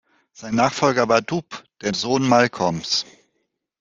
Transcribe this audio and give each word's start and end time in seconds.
Sein 0.31 0.55
Nachfolger 0.55 1.07
war 1.09 1.21
Dubh, 1.21 1.63
der 1.81 1.93
Sohn 1.93 2.27
Malcolms. 2.27 3.05